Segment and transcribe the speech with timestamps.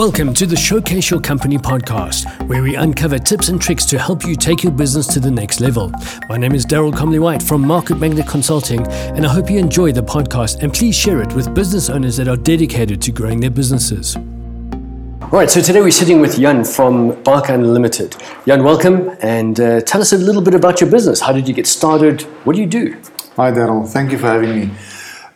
[0.00, 4.24] Welcome to the Showcase Your Company podcast, where we uncover tips and tricks to help
[4.24, 5.92] you take your business to the next level.
[6.26, 9.92] My name is Daryl Comley White from Market Magnet Consulting, and I hope you enjoy
[9.92, 13.50] the podcast and please share it with business owners that are dedicated to growing their
[13.50, 14.16] businesses.
[14.16, 18.16] All right, so today we're sitting with Jan from Bark Unlimited.
[18.46, 21.20] Jan, welcome, and uh, tell us a little bit about your business.
[21.20, 22.22] How did you get started?
[22.44, 22.96] What do you do?
[23.36, 23.86] Hi, Daryl.
[23.86, 24.70] Thank you for having me.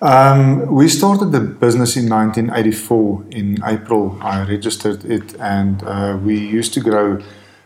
[0.05, 3.25] Um, we started the business in 1984.
[3.31, 7.23] In April, I registered it, and uh, we used to grow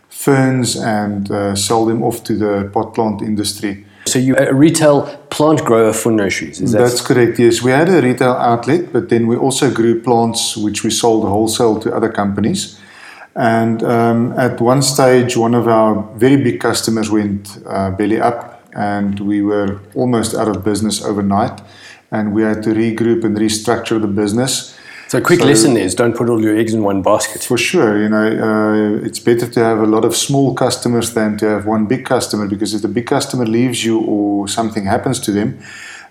[0.07, 3.85] ferns and uh, sell them off to the pot plant industry.
[4.05, 6.79] So you're a retail plant grower for nurseries, is that?
[6.79, 7.61] That's correct, yes.
[7.61, 11.77] We had a retail outlet, but then we also grew plants which we sold wholesale
[11.81, 12.79] to other companies.
[13.35, 18.63] And um, at one stage, one of our very big customers went uh, belly up,
[18.73, 21.59] and we were almost out of business overnight
[22.11, 24.75] and we had to regroup and restructure the business.
[25.07, 27.41] So, a quick so, lesson is don't put all your eggs in one basket.
[27.41, 31.37] For sure, you know, uh, it's better to have a lot of small customers than
[31.39, 35.19] to have one big customer because if the big customer leaves you or something happens
[35.21, 35.59] to them,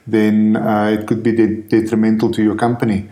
[0.04, 3.08] then uh, it could be de- detrimental to your company.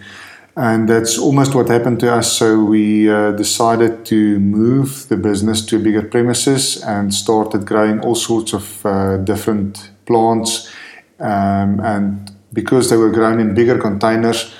[0.56, 2.32] And that's almost what happened to us.
[2.32, 8.14] So we uh, decided to move the business to bigger premises and started growing all
[8.14, 10.72] sorts of uh, different plants
[11.20, 14.52] um, and because they were grown in bigger containers,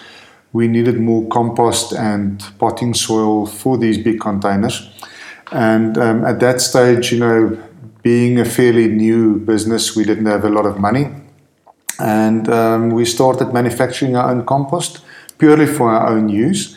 [0.52, 4.88] we needed more compost and potting soil for these big containers.
[5.50, 7.58] And um, at that stage, you know,
[8.02, 11.06] being a fairly new business, we didn't have a lot of money.
[11.98, 15.00] And um, we started manufacturing our own compost
[15.38, 16.76] purely for our own use.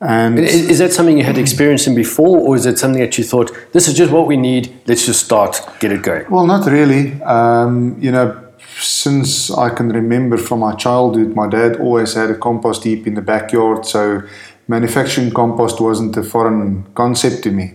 [0.00, 3.24] And is that something you had experience in before, or is it something that you
[3.24, 4.72] thought this is just what we need?
[4.86, 6.26] Let's just start, get it going.
[6.30, 7.20] Well, not really.
[7.22, 8.45] Um, you know,
[8.84, 13.14] since I can remember from my childhood, my dad always had a compost heap in
[13.14, 14.22] the backyard, so
[14.68, 17.74] manufacturing compost wasn't a foreign concept to me.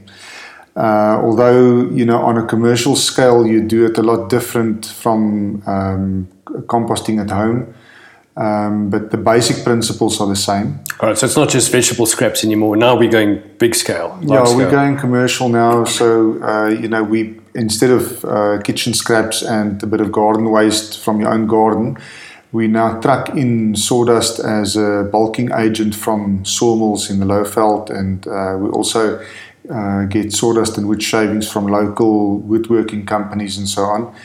[0.76, 5.61] Uh, although, you know, on a commercial scale, you do it a lot different from
[5.66, 7.73] um, composting at home.
[8.37, 10.80] Um, but the basic principles are the same.
[10.99, 12.77] All right, so it's not just vegetable scraps anymore.
[12.77, 14.17] Now we're going big scale.
[14.21, 14.58] Yeah, scale.
[14.58, 15.83] we're going commercial now.
[15.83, 20.49] So uh, you know, we instead of uh, kitchen scraps and a bit of garden
[20.49, 21.97] waste from your own garden,
[22.53, 28.25] we now truck in sawdust as a bulking agent from sawmills in the Lowveld, and
[28.27, 29.21] uh, we also
[29.69, 34.15] uh, get sawdust and wood shavings from local woodworking companies and so on.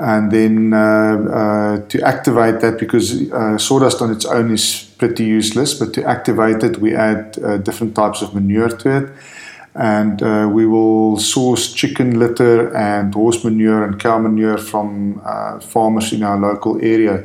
[0.00, 5.24] And then uh, uh, to activate that, because uh, sawdust on its own is pretty
[5.24, 7.32] useless, but to activate it, we add
[7.64, 9.12] different types of manure to it.
[9.74, 15.60] And uh, we will source chicken litter and horse manure and cow manure from uh,
[15.60, 17.24] farmers in our local area.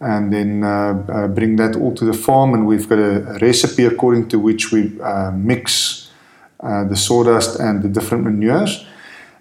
[0.00, 4.28] And then uh, bring that all to the farm and we've got a, recipe according
[4.30, 4.92] to which we
[5.34, 6.10] mix
[6.62, 8.86] the sawdust and the different manures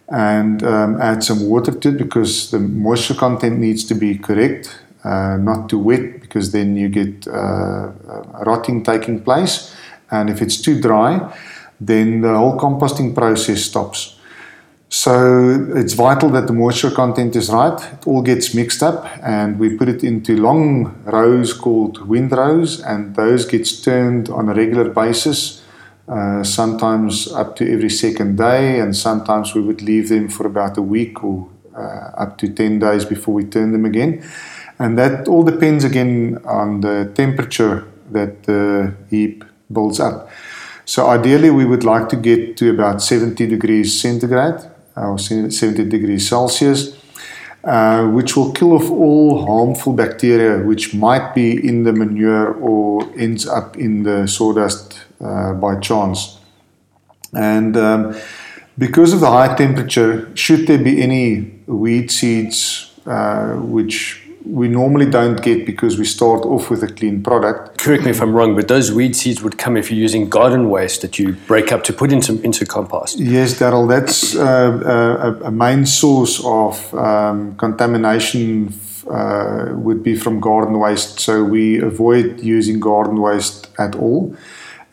[0.10, 4.80] and um, add some water to it because the moisture content needs to be correct
[5.04, 7.26] not too wet because then you get
[8.46, 9.74] rotting taking place
[10.12, 11.34] and if it's too dry
[11.80, 14.16] then the whole composting process stops.
[14.90, 17.80] So it's vital that the moisture content is right.
[17.94, 23.16] It all gets mixed up and we put it into long rows called windrows and
[23.16, 25.62] those gets turned on a regular basis.
[26.08, 30.78] Uh, sometimes up to every second day and sometimes we would leave them for about
[30.78, 34.24] a week or uh, up to 10 days before we turn them again.
[34.80, 40.30] And that all depends again on the temperature that the heap builds up.
[40.86, 44.62] So ideally, we would like to get to about 70 degrees centigrade
[44.96, 46.96] or 70 degrees Celsius,
[47.68, 53.04] uh, which will kill off all harmful bacteria which might be in the manure or
[53.18, 56.38] ends up in the sawdust uh, by chance.
[57.34, 58.16] And um,
[58.78, 65.10] because of the high temperature, should there be any weed seeds uh, which we normally
[65.10, 67.78] don't get because we start off with a clean product.
[67.78, 70.70] Correct me if I'm wrong, but those weed seeds would come if you're using garden
[70.70, 73.20] waste that you break up to put into, into compost.
[73.20, 78.74] Yes, Daryl, that's uh, a, a, main source of um, contamination
[79.10, 81.20] uh, would be from garden waste.
[81.20, 84.36] So we avoid using garden waste at all.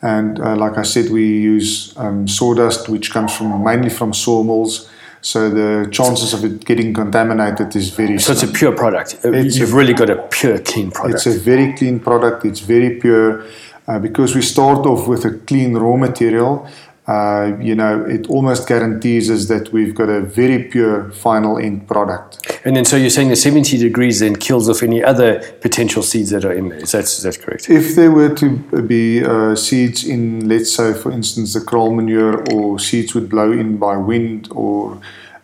[0.01, 4.89] And uh, like I said, we use um, sawdust, which comes from mainly from sawmills
[5.25, 8.19] so the chances of it getting contaminated is very.
[8.19, 9.25] So it's a pure product.
[9.25, 11.15] Uh, it's You've a, really got a pure, clean product.
[11.15, 12.45] It's a very clean product.
[12.45, 13.43] It's very pure
[13.87, 16.69] uh, because we start off with a clean raw material,
[17.07, 21.87] uh, you know, it almost guarantees us that we've got a very pure final end
[21.87, 22.59] product.
[22.65, 26.31] And then, so you're saying the 70 degrees then kills off any other potential seeds
[26.31, 26.79] that are in there.
[26.79, 27.69] Is that, is that correct?
[27.69, 28.49] If there were to
[28.81, 33.51] be uh, seeds in, let's say, for instance, the kraal manure, or seeds would blow
[33.51, 34.99] in by wind, or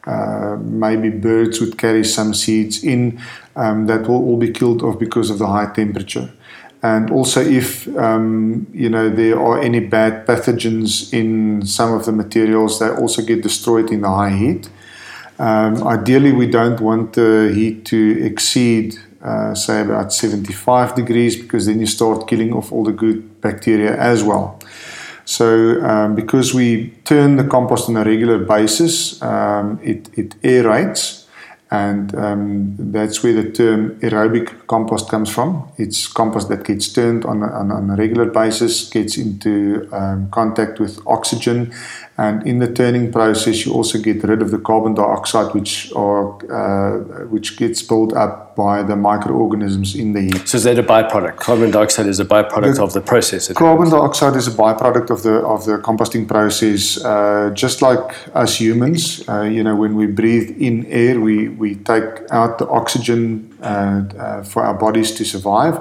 [0.05, 3.21] uh, maybe birds would carry some seeds in,
[3.55, 6.31] um, that will all be killed off because of the high temperature
[6.83, 12.11] and also if um, you know there are any bad pathogens in some of the
[12.11, 14.69] materials they also get destroyed in the high heat.
[15.37, 21.67] Um, ideally we don't want the heat to exceed uh, say about 75 degrees because
[21.67, 24.59] then you start killing off all the good bacteria as well.
[25.25, 31.20] So um, because we turn the compost on a regular basis um, it, it aerates
[31.71, 35.71] and um, that's where the term aerobic compost comes from.
[35.77, 40.81] It's compost that gets turned on a, on a regular basis, gets into um, contact
[40.81, 41.73] with oxygen,
[42.17, 46.35] and in the turning process, you also get rid of the carbon dioxide, which are
[46.51, 50.47] uh, which gets built up by the microorganisms in the heat.
[50.47, 51.37] So is that a byproduct?
[51.37, 53.51] Carbon dioxide is a byproduct the of the process.
[53.53, 57.03] Carbon dioxide is a byproduct of the of the composting process.
[57.03, 61.75] Uh, just like us humans, uh, you know, when we breathe in air, we we
[61.75, 65.75] take out the oxygen uh, uh, for our bodies to survive.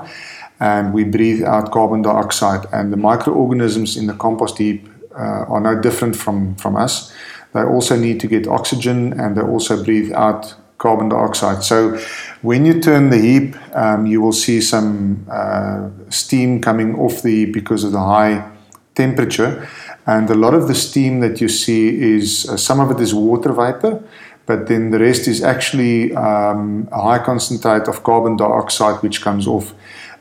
[0.62, 4.87] And we breathe out carbon dioxide, and the microorganisms in the compost heap
[5.17, 7.12] uh, are no different from, from us.
[7.52, 11.62] They also need to get oxygen and they also breathe out carbon dioxide.
[11.62, 11.99] So
[12.43, 17.31] when you turn the heap, um, you will see some uh, steam coming off the
[17.31, 18.50] heap because of the high
[18.94, 19.69] temperature.
[20.06, 21.82] And a lot of the steam that you see
[22.17, 24.03] is uh, some of it is water vapor,
[24.47, 29.47] but then the rest is actually um, a high concentrate of carbon dioxide which comes
[29.47, 29.75] off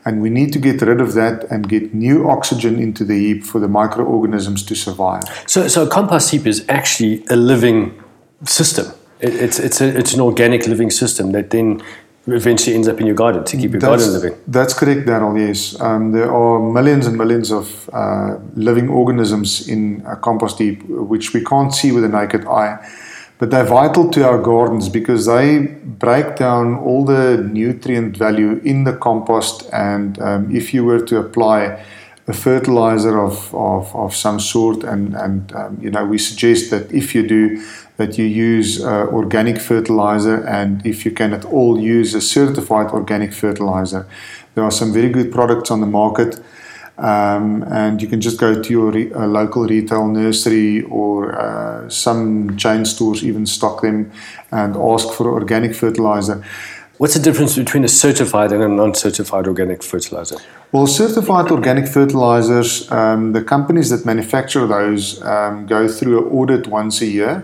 [0.04, 3.44] and we need to get rid of that and get new oxygen into the heap
[3.44, 5.22] for the microorganisms to survive.
[5.46, 8.02] So, so a compost heap is actually a living
[8.44, 8.86] system.
[9.20, 11.82] It, it's, it's, a, it's an organic living system that then
[12.26, 14.38] eventually ends up in your garden to keep your that's, garden living.
[14.46, 15.80] That's correct, Daryl, yes.
[15.80, 21.32] Um, there are millions and millions of uh, living organisms in a compost heap which
[21.32, 22.78] we can't see with the naked eye
[23.40, 28.84] but they're vital to our gardens because they break down all the nutrient value in
[28.84, 29.66] the compost.
[29.72, 31.82] And um, if you were to apply
[32.28, 36.92] a fertilizer of, of, of some sort, and, and um, you know, we suggest that
[36.92, 37.64] if you do,
[38.00, 42.88] that you use uh, organic fertilizer, and if you can at all use a certified
[42.98, 44.06] organic fertilizer.
[44.54, 46.40] There are some very good products on the market.
[46.98, 51.88] Um, and you can just go to your re- uh, local retail nursery or uh,
[51.88, 54.12] some chain stores even stock them
[54.50, 56.44] and ask for organic fertilizer.
[56.98, 60.36] What's the difference between a certified and a non-certified organic fertilizer?
[60.72, 66.66] Well, certified organic fertilizers, um, the companies that manufacture those um, go through an audit
[66.66, 67.42] once a year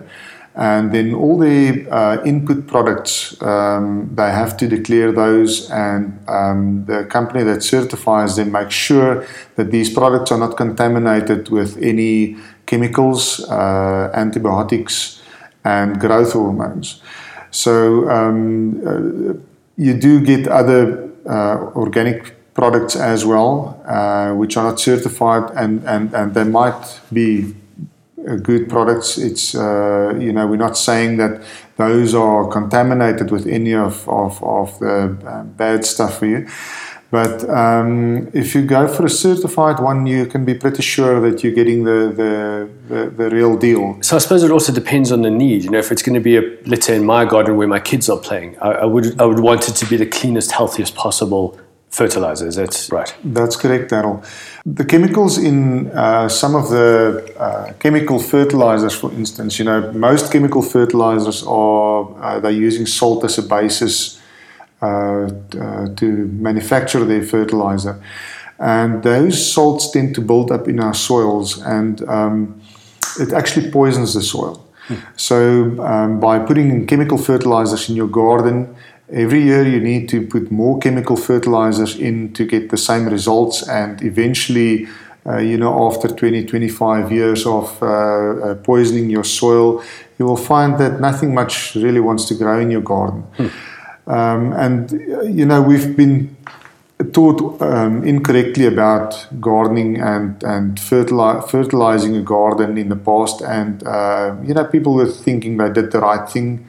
[0.57, 6.85] and then all the uh, input products um, they have to declare those and um,
[6.87, 9.27] the company that certifies them makes sure
[9.57, 15.23] that these products are not contaminated with any chemicals uh, antibiotics
[15.65, 17.03] and growth hormones.
[17.51, 19.39] So um, uh,
[19.77, 25.85] you do get other uh, organic products as well uh, which are not certified and,
[25.85, 27.55] and, and they might be
[28.43, 29.19] good products.
[29.19, 31.43] It's uh, you know we're not saying that
[31.77, 36.49] those are contaminated with any of of, of the uh, bad stuff for you.
[37.11, 41.45] But um, if you go for a certified one, you can be pretty sure that
[41.45, 44.03] you're getting the, the, the, the, real deal.
[44.03, 45.63] So I suppose it also depends on the need.
[45.63, 47.79] You know, if it's going to be a let's say in my garden where my
[47.79, 50.97] kids are playing, I, I would I would want it to be the cleanest, healthiest
[50.97, 51.59] possible
[51.97, 52.51] fertilizer.
[52.51, 53.15] That's right?
[53.25, 54.23] That's correct, Daryl.
[54.65, 60.33] The chemicals in uh, some of the uh, chemical fertilizers, for instance, you know, most
[60.33, 64.21] chemical fertilizers are uh, they're using salt as a basis
[64.83, 66.07] uh, uh, to
[66.49, 67.95] manufacture their fertilizer,
[68.59, 72.61] and those salts tend to build up in our soils, and um,
[73.19, 74.63] it actually poisons the soil.
[74.89, 74.95] Hmm.
[75.17, 75.39] So,
[75.81, 78.77] um, by putting in chemical fertilizers in your garden,
[79.13, 83.69] Every year, you need to put more chemical fertilizers in to get the same results,
[83.69, 84.89] and eventually,
[85.25, 89.83] uh, you know, after 20, 25 years of uh, uh, poisoning your soil,
[90.19, 93.23] you will find that nothing much really wants to grow in your garden.
[93.37, 93.47] Hmm.
[94.09, 94.91] Um, and,
[95.37, 96.37] you know, we've been
[97.13, 103.87] taught um, incorrectly about gardening and, and fertili- fertilizing a garden in the past, and,
[103.87, 106.67] uh, you know, people were thinking they did the right thing.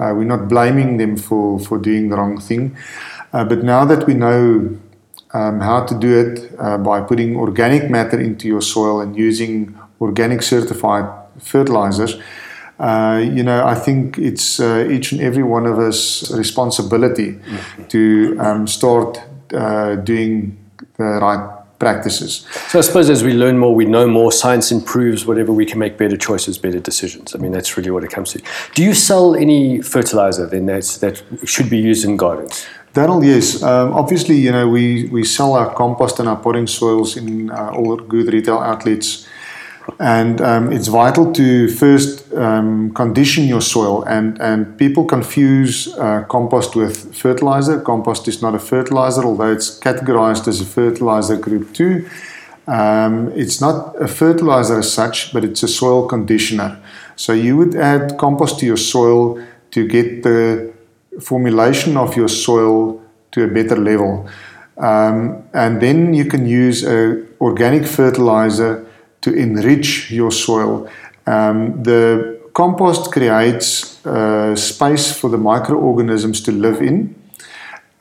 [0.00, 2.76] Uh, we're not blaming them for, for doing the wrong thing.
[3.32, 4.78] Uh, but now that we know
[5.32, 9.78] um, how to do it uh, by putting organic matter into your soil and using
[10.00, 11.04] organic certified
[11.38, 12.18] fertilizers.
[12.78, 17.84] Uh, you know, I think it's uh, each and every one of us responsibility mm-hmm.
[17.88, 19.20] to um, start
[19.52, 20.56] uh, doing
[20.96, 22.46] the right practices.
[22.68, 25.80] So I suppose as we learn more, we know more, science improves, whatever, we can
[25.80, 27.34] make better choices, better decisions.
[27.34, 28.42] I mean, that's really what it comes to.
[28.76, 32.66] Do you sell any fertilizer then that's, that should be used in gardens?
[32.94, 33.62] Daryl, yes.
[33.62, 37.70] Um, obviously, you know, we, we sell our compost and our potting soils in uh,
[37.70, 39.26] all good retail outlets.
[39.98, 44.02] And um, it's vital to first um, condition your soil.
[44.04, 47.80] And, and people confuse uh, compost with fertilizer.
[47.80, 52.08] Compost is not a fertilizer, although it's categorized as a fertilizer group 2.
[52.66, 56.80] Um, it's not a fertilizer as such, but it's a soil conditioner.
[57.16, 59.42] So you would add compost to your soil
[59.72, 60.72] to get the
[61.20, 64.28] formulation of your soil to a better level.
[64.76, 68.86] Um, and then you can use a organic fertilizer
[69.20, 70.88] to enrich your soil.
[71.26, 77.14] Um, the compost creates uh, space for the microorganisms to live in.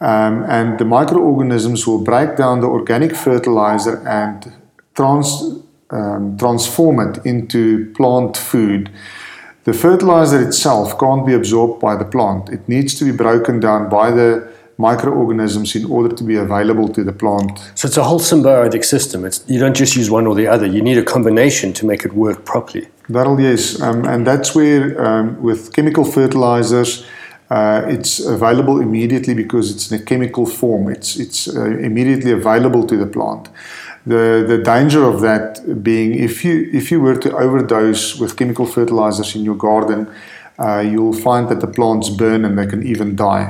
[0.01, 4.53] Um, and the microorganisms will break down the organic fertilizer and
[4.95, 5.59] trans,
[5.89, 8.89] um, transform it into plant food.
[9.65, 12.49] The fertilizer itself can't be absorbed by the plant.
[12.49, 14.47] It needs to be broken down by the
[14.79, 17.59] microorganisms in order to be available to the plant.
[17.75, 19.25] So it's a whole symbiotic system.
[19.25, 20.65] It's, you don't just use one or the other.
[20.65, 22.87] You need a combination to make it work properly.
[23.09, 27.05] That'll yes, um, and that's where um, with chemical fertilizers.
[27.49, 30.87] Uh, it's available immediately because it's in a chemical form.
[30.87, 33.49] It's it's uh, immediately available to the plant.
[34.05, 38.67] The the danger of that being if you if you were to overdose with chemical
[38.67, 40.07] fertilizers in your garden,
[40.59, 43.49] uh, you'll find that the plants burn and they can even die.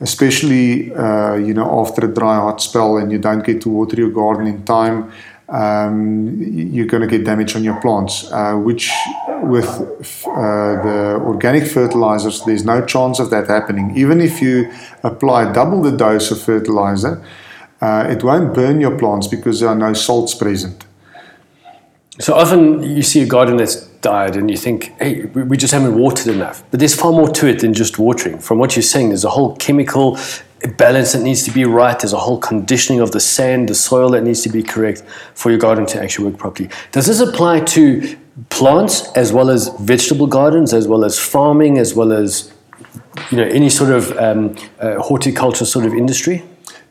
[0.00, 3.96] Especially uh, you know after a dry hot spell and you don't get to water
[3.96, 5.12] your garden in time,
[5.48, 8.30] um, you're going to get damage on your plants.
[8.32, 8.90] Uh, which
[9.42, 9.66] with
[10.26, 13.96] uh, the organic fertilizers, there's no chance of that happening.
[13.96, 14.70] Even if you
[15.02, 17.22] apply double the dose of fertilizer
[17.84, 20.86] uh, it won't burn your plants because there are no salts present.
[22.18, 25.96] So often you see a garden that's died and you think, hey, we just haven't
[26.04, 26.62] watered enough.
[26.70, 28.38] But there's far more to it than just watering.
[28.38, 30.16] From what you're saying, there's a whole chemical
[30.78, 31.98] balance that needs to be right.
[31.98, 35.02] There's a whole conditioning of the sand, the soil that needs to be correct
[35.34, 36.68] for your garden to actually work properly.
[36.92, 38.16] Does this apply to
[38.50, 42.52] plants as well as vegetable gardens, as well as farming, as well as
[43.30, 46.42] you know any sort of um, uh, horticulture sort of industry?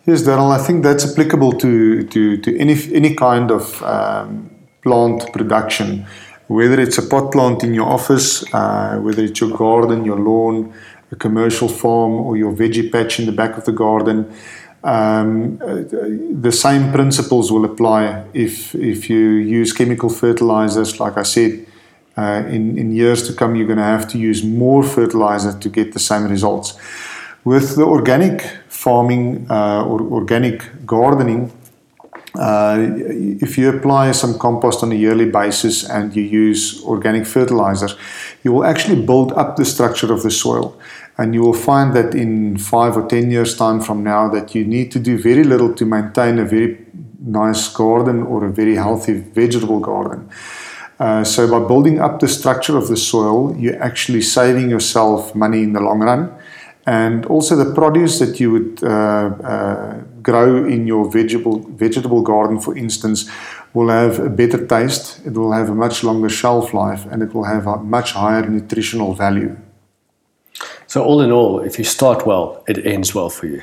[0.05, 4.49] Yes, Daryl, I think that's applicable to, to, to any, any kind of um,
[4.81, 6.05] plant production,
[6.47, 10.73] whether it's a pot plant in your office, uh, whether it's your garden, your lawn,
[11.11, 14.31] a commercial farm, or your veggie patch in the back of the garden.
[14.83, 15.57] Um,
[16.41, 20.99] the same principles will apply if, if you use chemical fertilizers.
[20.99, 21.65] Like I said,
[22.17, 25.69] uh, in, in years to come, you're going to have to use more fertilizer to
[25.69, 26.77] get the same results.
[27.45, 31.51] With the organic farming uh, or organic gardening,
[32.35, 32.77] uh,
[33.41, 37.95] if you apply some compost on a yearly basis and you use organic fertilizers,
[38.43, 40.79] you will actually build up the structure of the soil.
[41.17, 44.65] And you will find that in five or ten years' time from now, that you
[44.65, 46.83] need to do very little to maintain a very
[47.19, 50.27] nice garden or a very healthy vegetable garden.
[50.99, 55.61] Uh, so, by building up the structure of the soil, you're actually saving yourself money
[55.61, 56.33] in the long run
[56.85, 62.59] and also the produce that you would uh, uh, grow in your vegetable vegetable garden,
[62.59, 63.29] for instance,
[63.73, 65.21] will have a better taste.
[65.25, 68.47] It will have a much longer shelf life, and it will have a much higher
[68.49, 69.55] nutritional value.
[70.87, 73.61] So, all in all, if you start well, it ends well for you.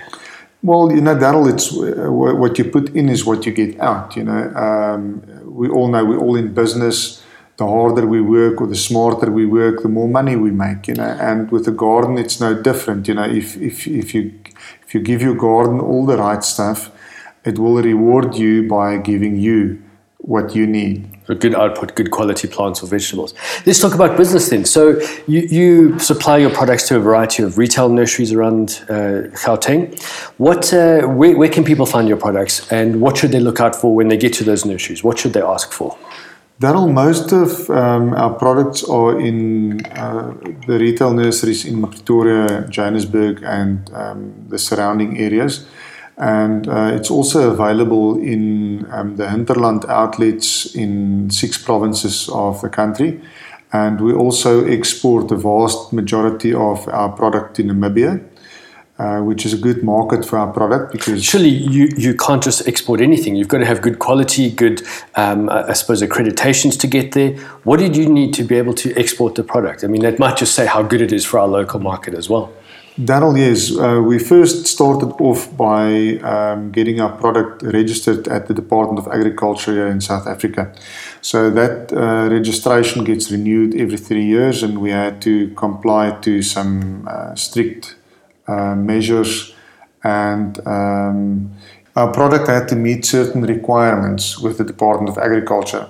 [0.63, 4.17] Well, you know, Daryl, it's uh, what you put in is what you get out.
[4.17, 7.23] You know, um, we all know we're all in business
[7.61, 10.95] the harder we work or the smarter we work, the more money we make, you
[10.95, 11.13] know.
[11.29, 13.29] And with the garden, it's no different, you know.
[13.41, 14.23] If if if you
[14.91, 16.91] if you give your garden all the right stuff,
[17.45, 19.81] it will reward you by giving you
[20.19, 21.09] what you need.
[21.29, 23.33] A good output, good quality plants or vegetables.
[23.65, 24.65] Let's talk about business then.
[24.65, 29.97] So you, you supply your products to a variety of retail nurseries around uh, Gauteng.
[30.39, 33.77] What, uh, where, where can people find your products and what should they look out
[33.77, 35.05] for when they get to those nurseries?
[35.05, 35.97] What should they ask for?
[36.63, 40.35] Most of um, our products are in uh,
[40.67, 45.67] the retail nurseries in Pretoria, Johannesburg, and um, the surrounding areas.
[46.19, 52.69] And uh, it's also available in um, the hinterland outlets in six provinces of the
[52.69, 53.23] country.
[53.73, 58.21] And we also export the vast majority of our product to Namibia.
[59.01, 62.69] Uh, which is a good market for our product because surely you, you can't just
[62.69, 63.35] export anything.
[63.35, 64.83] You've got to have good quality, good,
[65.17, 67.31] um, I suppose, accreditations to get there.
[67.65, 69.85] What did you need to be able to export the product?
[69.85, 72.29] I mean, that might just say how good it is for our local market as
[72.29, 72.53] well.
[72.99, 73.75] Daryl, yes.
[73.75, 79.09] Uh, we first started off by um, getting our product registered at the Department of
[79.09, 80.75] Agriculture here in South Africa.
[81.23, 86.43] So that uh, registration gets renewed every three years, and we had to comply to
[86.43, 88.00] some uh, strict uh,
[88.75, 89.55] measures,
[90.03, 91.51] and um,
[91.97, 95.89] our product had to meet certain requirements with the Department of Agriculture.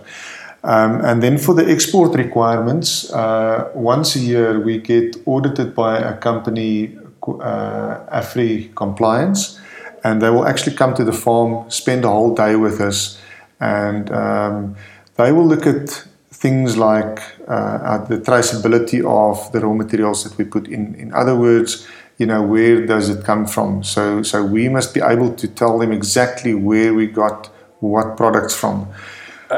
[0.63, 5.99] Um, and then for the export requirements, uh, once a year we get audited by
[5.99, 9.59] a company, uh, AFRI Compliance,
[10.05, 13.19] and they will actually come to the farm, spend a whole day with us,
[13.61, 14.77] and um,
[15.17, 20.45] they will look at things like uh, the traceability of the raw materials that we
[20.45, 20.95] put in.
[20.95, 21.87] In other words,
[22.21, 25.79] you know where does it come from so so we must be able to tell
[25.79, 27.47] them exactly where we got
[27.81, 28.87] what products from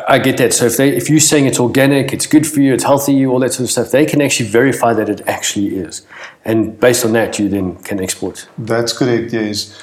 [0.08, 0.54] I get that.
[0.54, 3.30] So if they, if you're saying it's organic, it's good for you, it's healthy, you
[3.30, 6.06] all that sort of stuff, they can actually verify that it actually is,
[6.46, 8.48] and based on that, you then can export.
[8.56, 9.34] That's correct.
[9.34, 9.78] Yes.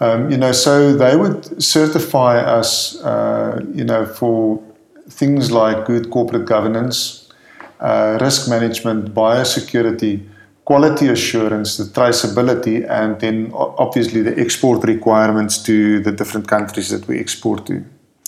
[0.00, 4.62] Um, you know, so they would certify us, uh, you know, for
[5.08, 7.32] things like good corporate governance,
[7.80, 10.28] uh, risk management, biosecurity,
[10.64, 17.06] quality assurance, the traceability, and then obviously the export requirements to the different countries that
[17.06, 17.84] we export to.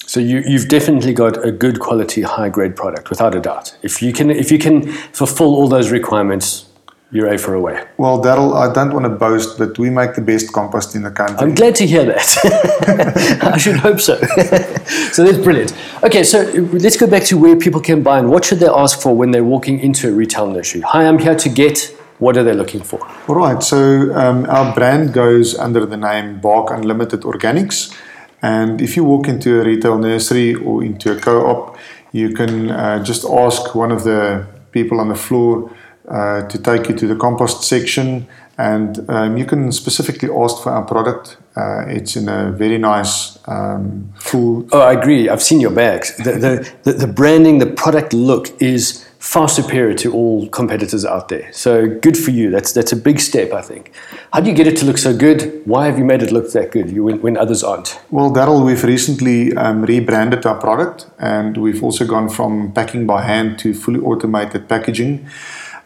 [0.06, 3.76] So you, you've definitely got a good quality, high grade product, without a doubt.
[3.82, 6.66] If you can, if you can fulfill all those requirements,
[7.10, 7.84] you're A for away.
[7.98, 11.10] Well, Daryl, I don't want to boast, but we make the best compost in the
[11.10, 11.36] country.
[11.38, 13.40] I'm glad to hear that.
[13.54, 14.16] I should hope so.
[15.12, 15.72] so that's brilliant.
[16.02, 19.00] Okay, so let's go back to where people can buy and what should they ask
[19.00, 20.82] for when they're walking into a retail nursery.
[20.82, 23.00] Hi, I'm here to get what are they looking for?
[23.28, 23.62] All right.
[23.62, 27.94] So um, our brand goes under the name Bark Unlimited Organics.
[28.42, 31.78] And if you walk into a retail nursery or into a co op,
[32.12, 35.70] you can uh, just ask one of the people on the floor
[36.08, 38.26] uh, to take you to the compost section.
[38.58, 41.36] And um, you can specifically ask for our product.
[41.56, 44.66] Uh, it's in a very nice um, full.
[44.72, 45.28] Oh, I agree.
[45.28, 46.16] I've seen your bags.
[46.16, 51.28] The, the, the, the branding, the product look is far superior to all competitors out
[51.28, 51.52] there.
[51.52, 52.50] So good for you.
[52.50, 53.92] That's that's a big step, I think.
[54.32, 55.40] How do you get it to look so good?
[55.64, 58.00] Why have you made it look that good when, when others aren't?
[58.10, 63.22] Well, Daryl, we've recently um, rebranded our product, and we've also gone from packing by
[63.22, 65.28] hand to fully automated packaging.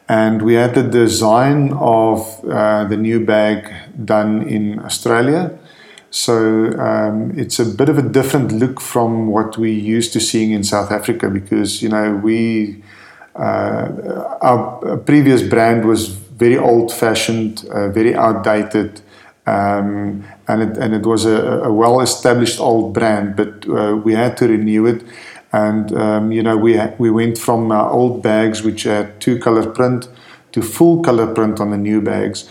[0.06, 3.72] And we had the design of uh, the new bag
[4.04, 5.58] done in Australia.
[6.10, 6.34] So
[6.78, 10.62] um, it's a bit of a different look from what we used to seeing in
[10.64, 12.82] South Africa because you know we
[13.40, 19.00] our previous brand was very old-fashioned, uh, very outdated,
[19.46, 23.36] um, and it and it was a, a well-established old brand.
[23.36, 25.04] But uh, we had to renew it,
[25.52, 30.08] and um, you know we we went from old bags which had two-color print
[30.52, 32.48] to full color print on the new bags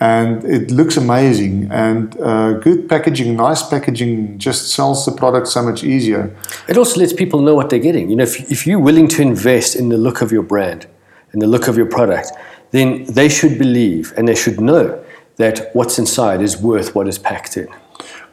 [0.00, 1.70] and it looks amazing.
[1.70, 6.36] And uh, good packaging, nice packaging, just sells the product so much easier.
[6.68, 8.10] It also lets people know what they're getting.
[8.10, 10.86] You know, if, if you're willing to invest in the look of your brand
[11.32, 12.32] and the look of your product,
[12.72, 15.02] then they should believe and they should know
[15.36, 17.68] that what's inside is worth what is packed in.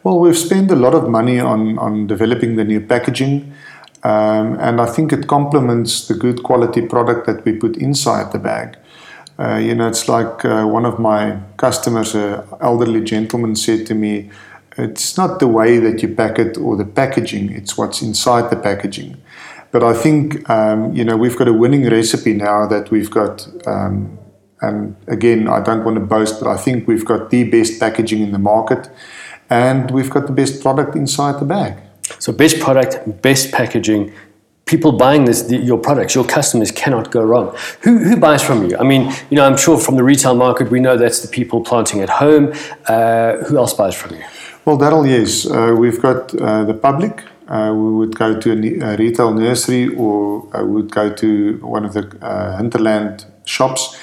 [0.04, 3.54] Well, we've spent a lot of money on, on developing the new packaging.
[4.04, 8.40] Um, and I think it complements the good quality product that we put inside the
[8.40, 8.78] bag.
[9.40, 13.96] Uh, you know, it's like uh, one of my customers, an elderly gentleman, said to
[13.96, 14.30] me,
[14.78, 18.56] It's not the way that you pack it or the packaging, it's what's inside the
[18.56, 19.18] packaging.
[19.72, 23.48] But I think, um, you know, we've got a winning recipe now that we've got.
[23.66, 24.20] Um,
[24.62, 28.22] and again, I don't want to boast, but I think we've got the best packaging
[28.22, 28.90] in the market
[29.50, 31.78] and we've got the best product inside the bag.
[32.20, 34.14] So, best product, best packaging,
[34.74, 37.56] people buying this, the, your products, your customers cannot go wrong.
[37.82, 38.76] Who, who buys from you?
[38.84, 41.58] I mean, you know, I'm sure from the retail market, we know that's the people
[41.62, 42.46] planting at home.
[42.88, 44.24] Uh, who else buys from you?
[44.66, 45.46] Well, Daryl, yes.
[45.46, 47.24] Uh, we've got uh, the public.
[47.48, 50.18] Uh, we would go to a, a, retail nursery or
[50.56, 54.00] uh, we would go to one of the uh, hinterland shops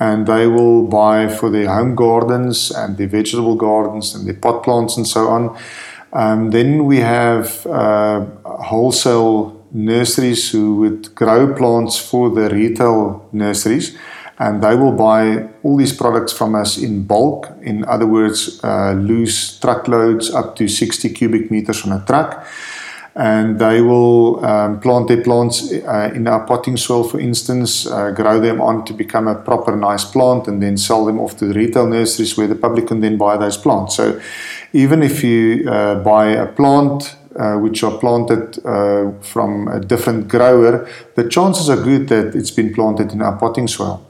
[0.00, 4.64] and they will buy for their home gardens and their vegetable gardens and their pot
[4.64, 5.56] plants and so on.
[6.12, 7.62] Um, then we have
[8.70, 13.96] wholesale nurseries who would grow plants for the retail nurseries
[14.38, 17.50] and they will buy all these products from us in bulk.
[17.62, 22.46] In other words, uh, loose truckloads up to 60 cubic meters on a truck.
[23.18, 28.12] and they will um, plant their plants uh, in our potting soil, for instance, uh,
[28.12, 31.46] grow them on to become a proper nice plant, and then sell them off to
[31.46, 33.96] the retail nurseries where the public can then buy those plants.
[33.96, 34.20] So,
[34.72, 37.16] even if you uh, buy a plant
[37.58, 42.74] which are planted uh, from a different grower, the chances are good that it's been
[42.74, 44.04] planted in our potting soil.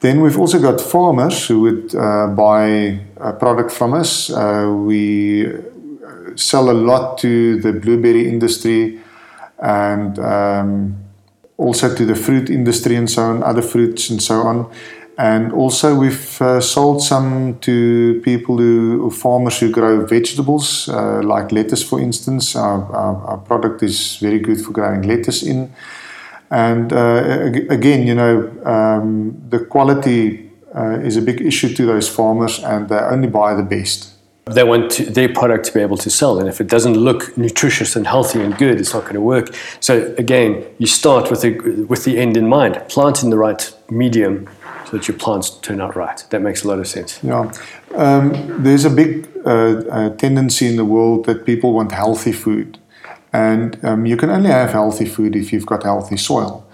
[0.00, 4.30] Then we've also got farmers who would uh, buy a product from us.
[4.30, 5.46] we
[6.36, 9.00] sell a lot to the blueberry industry
[9.58, 10.96] and um,
[11.56, 14.70] also to the fruit industry and so on, other fruits and so on.
[15.20, 21.52] And also, we've uh, sold some to people who, farmers who grow vegetables, uh, like
[21.52, 22.56] lettuce, for instance.
[22.56, 25.74] Our, our, our, product is very good for growing lettuce in.
[26.50, 32.08] And uh, again, you know, um, the quality uh, is a big issue to those
[32.08, 34.14] farmers, and they only buy the best
[34.46, 36.38] they want to, their product to be able to sell.
[36.38, 39.54] And if it doesn't look nutritious and healthy and good, it's not going to work.
[39.80, 42.82] So again, you start with the, with the end in mind.
[42.88, 44.48] Plant in the right medium
[44.90, 46.24] so that your plants turn out right.
[46.30, 47.20] That makes a lot of sense.
[47.22, 47.52] Yeah.
[47.94, 52.78] Um, there's a big uh, uh, tendency in the world that people want healthy food.
[53.32, 56.66] And um, you can only have healthy food if you've got healthy soil.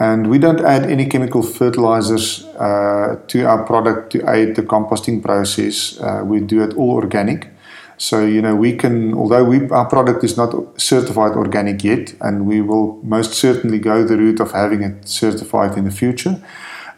[0.00, 5.22] And we don't add any chemical fertilizers uh, to our product to aid the composting
[5.22, 6.00] process.
[6.00, 7.50] Uh, we do it all organic.
[7.98, 12.46] So, you know, we can, although we, our product is not certified organic yet, and
[12.46, 16.40] we will most certainly go the route of having it certified in the future,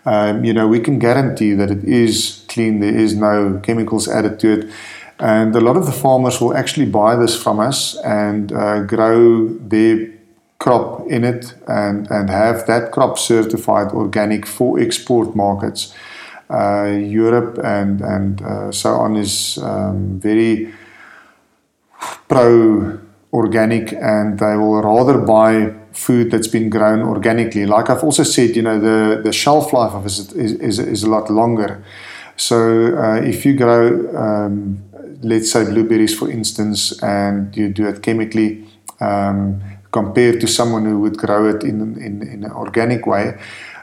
[0.04, 4.40] um, you know, we can guarantee that it is clean, there is no chemicals added
[4.40, 4.70] to it.
[5.18, 9.48] And a lot of the farmers will actually buy this from us and uh, grow
[9.48, 10.08] their
[10.58, 15.94] crop in it and, and have that crop certified organic for export markets.
[16.48, 20.72] Uh, Europe and, and uh, so on is um, very
[22.28, 22.98] pro
[23.32, 27.66] organic and they will rather buy food that's been grown organically.
[27.66, 31.02] Like I've also said, you know, the, the shelf life of it is, is, is
[31.02, 31.84] a lot longer.
[32.36, 34.82] So uh, if you grow, um,
[35.22, 38.66] let's say, blueberries, for instance, and you do it chemically,
[39.00, 39.60] um,
[39.92, 43.38] compared to someone who would grow it in, in, in an organic way.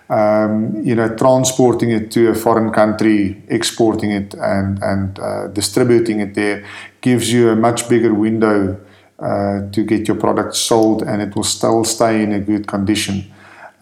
[0.09, 6.21] Um, you know, transporting it to a foreign country, exporting it, and and uh, distributing
[6.21, 6.65] it there
[7.01, 8.79] gives you a much bigger window
[9.19, 13.31] uh, to get your product sold, and it will still stay in a good condition.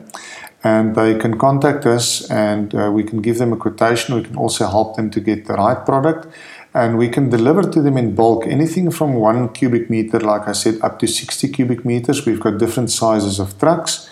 [0.65, 4.35] and they can contact us and uh, we can give them a quotation we can
[4.35, 6.27] also help them to get the right product
[6.75, 10.53] and we can deliver to them in bulk anything from one cubic meter like i
[10.53, 14.09] said up to 60 cubic meters we've got different sizes of trucks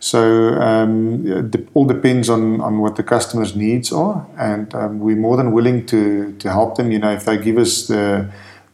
[0.00, 5.16] so um, it all depends on, on what the customer's needs are, and um, we're
[5.16, 6.92] more than willing to, to help them.
[6.92, 8.30] You know, if they give us the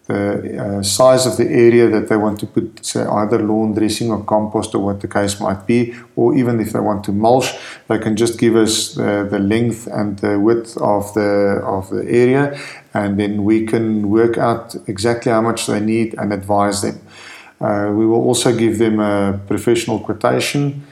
[0.07, 4.11] the uh, size of the area that they want to put, say, either lawn dressing
[4.11, 7.55] or compost or what the case might be, or even if they want to mulch,
[7.88, 12.05] they can just give us the, the length and the width of the of the
[12.07, 12.59] area,
[12.95, 17.01] and then we can work out exactly how much they need and advise them.
[17.61, 20.87] Uh, we will also give them a professional quotation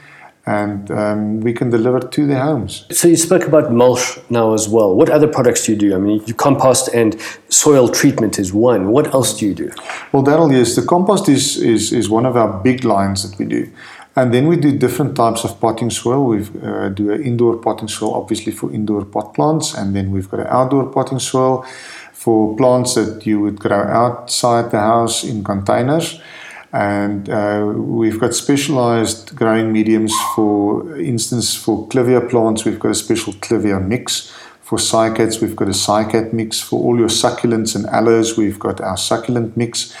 [0.45, 2.85] and um, we can deliver to their homes.
[2.91, 4.93] So you spoke about mulch now as well.
[4.93, 5.95] What other products do you do?
[5.95, 7.15] I mean, you compost and
[7.47, 8.89] soil treatment is one.
[8.89, 9.71] What else do you do?
[10.11, 13.45] Well, Daryl, yes, the compost is, is, is one of our big lines that we
[13.45, 13.71] do.
[14.15, 16.25] And then we do different types of potting soil.
[16.25, 20.29] We uh, do an indoor potting soil, obviously for indoor pot plants, and then we've
[20.29, 21.65] got an outdoor potting soil
[22.11, 26.21] for plants that you would grow outside the house in containers.
[26.71, 32.95] And uh, we've got specialized growing mediums for instance, for clivia plants, we've got a
[32.95, 34.31] special clivia mix.
[34.61, 36.59] For cycads, we've got a cycad mix.
[36.59, 39.93] For all your succulents and aloes, we've got our succulent mix.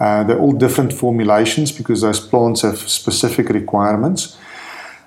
[0.00, 4.38] Uh, they're all different formulations because those plants have specific requirements.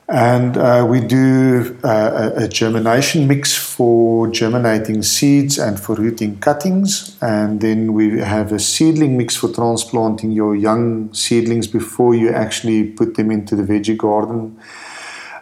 [0.07, 7.17] And uh, we do uh, a, germination mix for germinating seeds and for rooting cuttings.
[7.21, 12.83] And then we have a seedling mix for transplanting your young seedlings before you actually
[12.83, 14.59] put them into the veggie garden.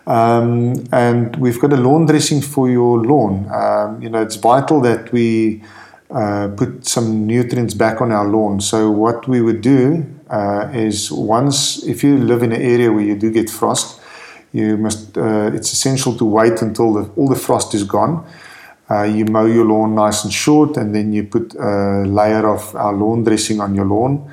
[0.05, 3.51] Um, and we've got a lawn dressing for your lawn.
[3.51, 5.63] Um, you know, it's vital that we
[6.13, 8.59] uh, put some nutrients back on our lawn.
[8.59, 13.03] So, what we would do uh, is once, if you live in an area where
[13.03, 13.99] you do get frost,
[14.51, 15.17] you must.
[15.17, 18.25] Uh, it's essential to wait until the, all the frost is gone.
[18.89, 22.75] Uh, you mow your lawn nice and short, and then you put a layer of
[22.75, 24.29] our lawn dressing on your lawn.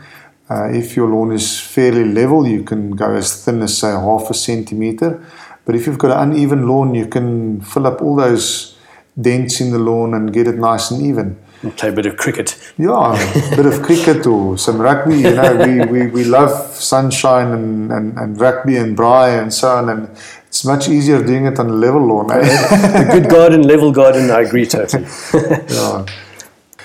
[0.51, 4.29] Uh, if your lawn is fairly level, you can go as thin as say half
[4.31, 5.25] a centimeter.
[5.65, 8.77] But if you've got an uneven lawn, you can fill up all those
[9.21, 11.39] dents in the lawn and get it nice and even.
[11.77, 12.57] Play a bit of cricket.
[12.79, 15.17] Yeah, a bit of cricket or some rugby.
[15.17, 19.69] You know, we, we, we love sunshine and, and, and rugby and braai and so
[19.71, 19.89] on.
[19.89, 20.09] And
[20.47, 22.31] it's much easier doing it on a level lawn.
[22.31, 22.39] Eh?
[23.09, 25.07] a good garden, level garden, I agree totally.
[25.35, 26.07] yeah.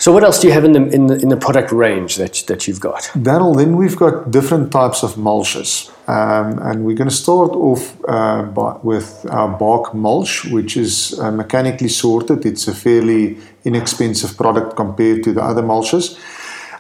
[0.03, 2.43] So what else do you have in the in the, in the product range that
[2.47, 3.03] that you've got?
[3.27, 7.95] Daryl, then we've got different types of mulches, um, and we're going to start off
[8.09, 12.45] uh, by, with our bark mulch, which is uh, mechanically sorted.
[12.45, 16.19] It's a fairly inexpensive product compared to the other mulches,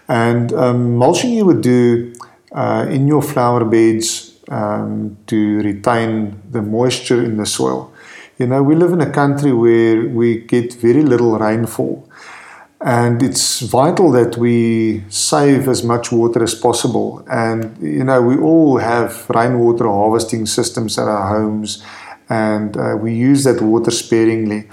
[0.09, 2.13] and um, mulching you would do
[2.51, 7.93] uh, in your flower beds um, to retain the moisture in the soil.
[8.37, 12.09] You know, we live in a country where we get very little rainfall.
[12.85, 17.25] And it's vital that we save as much water as possible.
[17.31, 21.81] And, you know, we all have rainwater harvesting systems at our homes,
[22.29, 24.69] and uh, we use that water sparingly.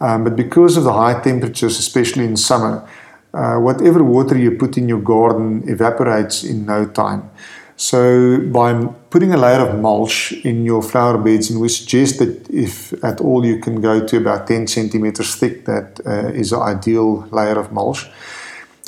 [0.00, 2.88] Um, but because of the high temperatures, especially in summer,
[3.32, 7.30] uh, whatever water you put in your garden evaporates in no time.
[7.76, 12.48] So, by putting a layer of mulch in your flower beds, and we suggest that
[12.48, 16.60] if at all you can go to about 10 centimeters thick, that uh, is an
[16.60, 18.06] ideal layer of mulch.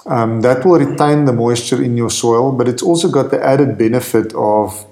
[0.06, 3.76] Um, that will retain the moisture in your soil, but it's also got the added
[3.76, 4.86] benefit of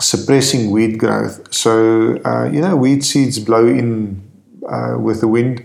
[0.00, 1.54] suppressing weed growth.
[1.54, 4.20] So, uh, you know, weed seeds blow in
[4.68, 5.64] uh, with the wind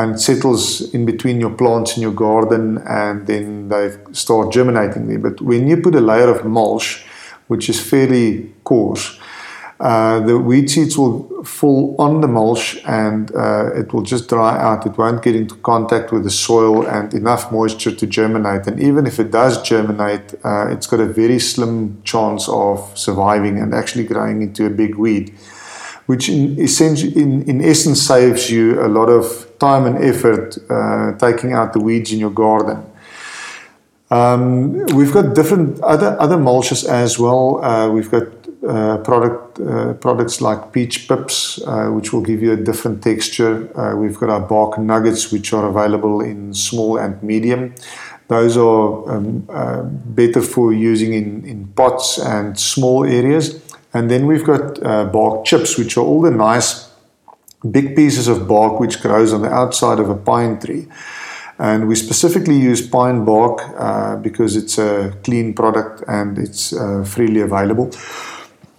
[0.00, 5.18] and settles in between your plants in your garden and then they start germinating there.
[5.18, 7.04] But when you put a layer of mulch,
[7.48, 9.18] which is fairly coarse,
[9.80, 14.58] uh, the weed seeds will fall on the mulch and uh, it will just dry
[14.58, 14.86] out.
[14.86, 18.66] It won't get into contact with the soil and enough moisture to germinate.
[18.66, 23.58] And even if it does germinate, uh, it's got a very slim chance of surviving
[23.58, 25.34] and actually growing into a big weed
[26.10, 26.58] which in,
[27.22, 29.24] in, in essence saves you a lot of
[29.60, 32.78] time and effort uh, taking out the weeds in your garden.
[34.10, 37.64] Um, we've got different other other mulches as well.
[37.64, 38.26] Uh, we've got
[38.68, 43.54] uh, product uh, products like peach pips, uh, which will give you a different texture.
[43.78, 47.72] Uh, we've got our bark nuggets, which are available in small and medium.
[48.26, 49.46] Those are um,
[50.20, 53.60] better for using in, in pots and small areas.
[53.92, 56.90] And then we've got uh, bark chips, which are all the nice
[57.70, 60.86] big pieces of bark which grows on the outside of a pine tree.
[61.58, 67.04] And we specifically use pine bark uh, because it's a clean product and it's uh,
[67.04, 67.90] freely available.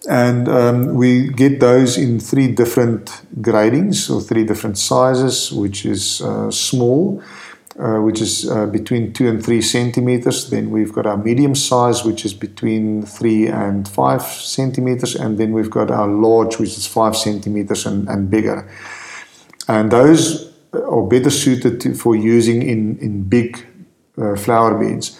[0.10, 6.22] And um, we get those in three different gradings or three different sizes, which is
[6.22, 7.22] uh, small,
[7.80, 10.50] uh, which is uh, between two and three centimeters.
[10.50, 15.16] Then we've got our medium size, which is between three and five centimeters.
[15.16, 18.70] And then we've got our large, which is five centimeters and, and bigger.
[19.68, 23.66] And those are better suited to, for using in, in big
[24.18, 25.20] uh, flower beds.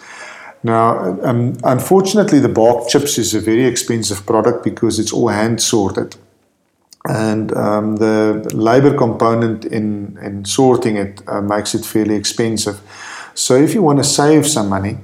[0.62, 5.60] Now, um, unfortunately, the bark chips is a very expensive product because it's all hand
[5.60, 6.16] sorted
[7.08, 12.80] and um, the labor component in, in sorting it uh, makes it fairly expensive.
[13.34, 14.98] So, if you want to save some money,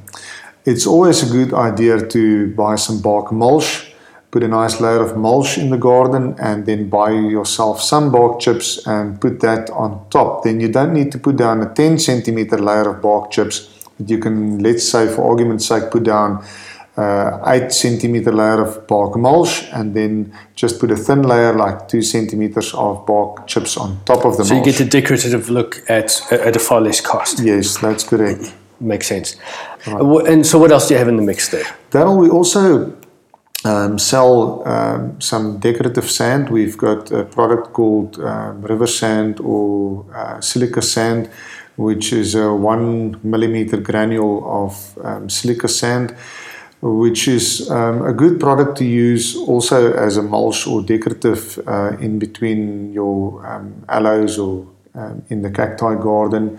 [0.65, 3.95] it's always a good idea to buy some bark mulch,
[4.31, 8.39] put a nice layer of mulch in the garden, and then buy yourself some bark
[8.39, 10.45] chips and put that on top.
[10.45, 14.11] Then you don't need to put down a 10 centimeter layer of bark chips, but
[14.11, 16.45] you can, let's say, for argument's sake, put down
[16.99, 21.87] uh, 8 centimeter layer of bark mulch and then just put a thin layer like
[21.89, 24.65] 2 centimeters of bark chips on top of the so mulch.
[24.65, 27.41] So you get a decorative look at, at a far less cost.
[27.41, 28.53] Yes, that's correct.
[28.81, 29.37] Makes sense.
[29.87, 30.27] Right.
[30.29, 31.67] And so what else do you have in the mix there?
[31.93, 32.97] Daryl, we also
[33.65, 36.51] um, sell um, some decorative sand.
[36.51, 41.31] We've got a product called um, river sand or uh, silica sand,
[41.77, 46.15] which is a one millimeter granule of um, silica sand
[46.81, 51.97] which is um, a good product to use also as a mulch or decorative uh,
[52.01, 56.59] in between your um, aloes or um, in the cacti garden.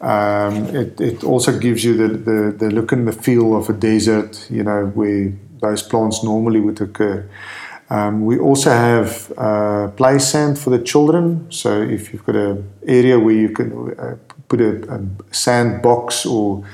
[0.00, 3.72] Um, it, it also gives you the, the, the look and the feel of a
[3.72, 7.28] desert, you know, where those plants normally would occur.
[7.90, 11.46] Um, we also have uh, play sand for the children.
[11.50, 14.16] So if you've got an area where you can uh,
[14.48, 16.64] put a, a sand box or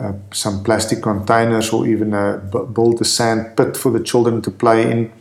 [0.00, 2.38] uh, some plastic containers or even a,
[2.72, 5.12] build a sand pit for the children to play in.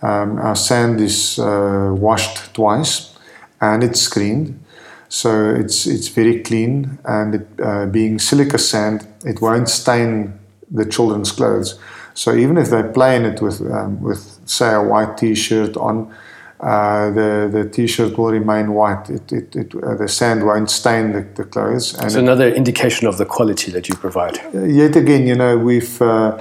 [0.00, 3.16] Um, our sand is uh, washed twice
[3.60, 4.62] and it's screened.
[5.08, 10.38] So it's, it's very clean and it, uh, being silica sand, it won't stain
[10.70, 11.78] the children's clothes.
[12.14, 16.14] So even if they play in it with, um, with say, a white t-shirt on,
[16.62, 19.10] uh, the the t-shirt will remain white.
[19.10, 21.94] It, it, it uh, the sand won't stain the, the clothes.
[21.94, 24.38] And it's another indication of the quality that you provide.
[24.54, 26.40] Uh, yet again, you know, we've uh,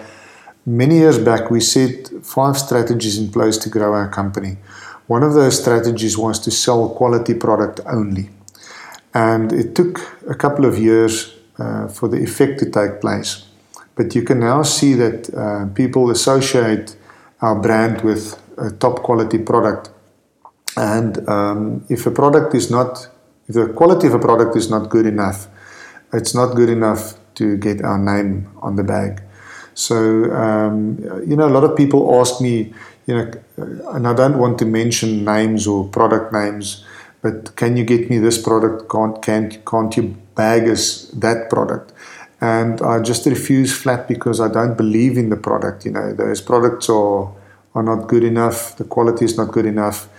[0.64, 4.58] many years back we set five strategies in place to grow our company.
[5.08, 8.30] One of those strategies was to sell quality product only,
[9.16, 13.46] and it took a couple of years uh, for the effect to take place.
[13.96, 16.96] But you can now see that uh, people associate
[17.42, 19.90] our brand with a top quality product
[20.78, 23.10] and um, if a product is not,
[23.48, 25.48] if the quality of a product is not good enough,
[26.14, 29.22] it's not good enough to get our name on the bag.
[29.74, 32.74] So, um, you know, a lot of people ask me,
[33.08, 36.86] you know, and I don't want to mention names or product names,
[37.22, 38.90] but can you get me this product?
[38.90, 41.94] Can't, can't, can't you bag us that product?
[42.42, 45.86] And I just refuse flat because I don't believe in the product.
[45.86, 47.32] You know, those products are,
[47.76, 50.10] are not good enough, the quality is not good enough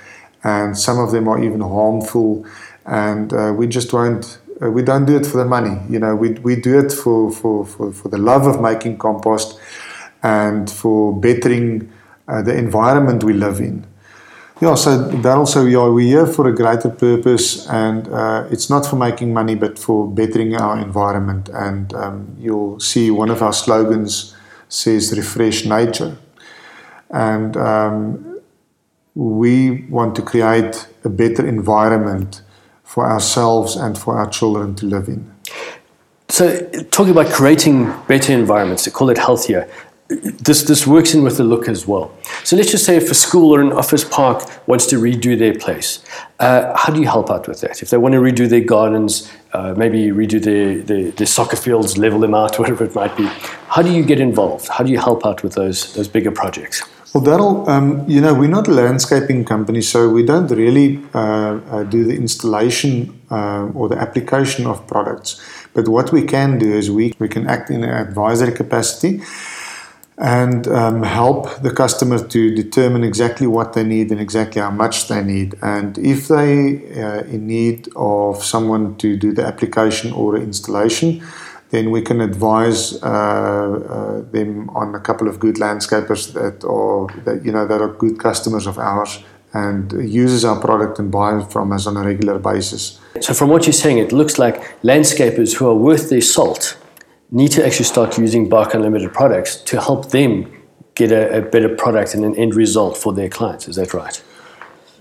[0.45, 2.47] and some of them are even harmful.
[2.85, 4.39] And uh, we just won't.
[4.61, 6.15] Uh, we don't do it for the money, you know.
[6.15, 9.59] We, we do it for, for, for, for the love of making compost
[10.23, 11.91] and for bettering
[12.29, 13.85] uh, the environment we live in.
[14.61, 18.71] Yeah, so that also we are we here for a greater purpose, and uh, it's
[18.71, 21.49] not for making money, but for bettering our environment.
[21.49, 24.37] And um, you'll see one of our slogans
[24.69, 26.17] says "Refresh nature,"
[27.11, 28.32] and um,
[29.15, 32.43] we want to create a better environment
[32.83, 35.33] for ourselves and for our children to live in.
[36.29, 39.69] So, talking about creating better environments, they call it healthier.
[40.09, 42.15] This, this works in with the look as well.
[42.45, 45.55] So, let's just say if a school or an office park wants to redo their
[45.55, 46.03] place,
[46.39, 47.83] uh, how do you help out with that?
[47.83, 51.99] If they want to redo their gardens, uh, maybe redo their, their, their, soccer fields,
[51.99, 53.27] level them out, whatever it might be,
[53.69, 54.69] how do you get involved?
[54.69, 56.83] How do you help out with those, those bigger projects?
[57.13, 61.19] Well, Daryl, um, you know, we're not a landscaping company, so we don't really uh,
[61.71, 65.39] uh, do the installation uh, or the application of products.
[65.75, 69.21] But what we can do is we, we can act in an advisory capacity
[70.19, 75.09] and um, help the customer to determine exactly what they need and exactly how much
[75.09, 75.55] they need.
[75.63, 81.23] And if they uh, in need of someone to do the application or installation,
[81.73, 87.07] then we can advise uh, uh, them on a couple of good landscapers that are
[87.25, 91.45] that you know that are good customers of ours and uses our product and buys
[91.53, 93.01] from us on a regular basis.
[93.21, 96.79] So from what you're saying, it looks like landscapers who are worth their salt
[97.31, 100.51] need to actually start using Bark Unlimited products to help them
[100.95, 103.69] get a, a better product and an end result for their clients.
[103.69, 104.23] Is that right?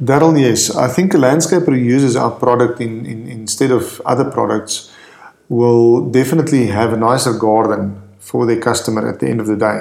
[0.02, 0.76] Daryl, yes.
[0.76, 4.92] I think a landscaper who uses our product in, in, instead of other products
[5.52, 9.80] will definitely have a nicer garden for their customer at the end of the day.